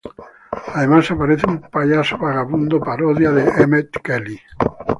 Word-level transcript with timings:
Además 0.73 1.11
aparece 1.11 1.45
un 1.45 1.61
payaso 1.61 2.17
vagabundo, 2.17 2.79
parodia 2.79 3.29
de 3.29 3.47
Emmett 3.61 3.99
Kelly. 4.01 4.39